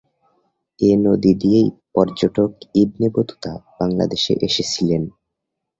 [0.79, 2.51] এ নদী দিয়েই পর্যটক
[2.75, 5.03] ইবনে বতুতা বাংলাদেশে এসেছিলেন।